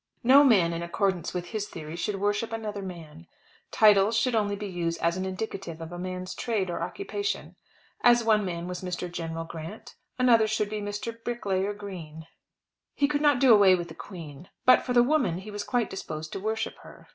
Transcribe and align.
No 0.23 0.43
man 0.43 0.73
in 0.73 0.81
accordance 0.81 1.31
with 1.31 1.49
his 1.49 1.67
theory 1.69 1.95
should 1.95 2.19
worship 2.19 2.51
another 2.51 2.81
man. 2.81 3.27
Titles 3.69 4.17
should 4.17 4.33
only 4.33 4.55
be 4.55 4.65
used 4.65 4.99
as 4.99 5.15
indicative 5.15 5.79
of 5.79 5.91
a 5.91 5.99
man's 5.99 6.33
trade 6.33 6.71
or 6.71 6.81
occupation. 6.81 7.55
As 8.01 8.23
one 8.23 8.43
man 8.43 8.67
was 8.67 8.81
Mr. 8.81 9.11
General 9.11 9.45
Grant, 9.45 9.93
another 10.17 10.45
man 10.45 10.47
should 10.47 10.71
be 10.71 10.81
Mr. 10.81 11.23
Bricklayer 11.23 11.75
Green. 11.75 12.25
He 12.95 13.07
could 13.07 13.21
not 13.21 13.39
do 13.39 13.53
away 13.53 13.75
with 13.75 13.89
the 13.89 13.93
Queen. 13.93 14.49
But 14.65 14.81
for 14.81 14.93
the 14.93 15.03
woman, 15.03 15.37
he 15.37 15.51
was 15.51 15.63
quite 15.63 15.91
disposed 15.91 16.33
to 16.33 16.39
worship 16.39 16.77
her. 16.79 17.07